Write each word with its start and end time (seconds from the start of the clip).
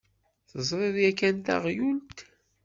Teẓriḍ 0.49 0.95
yakan 1.03 1.37
taɣyult? 1.45 2.19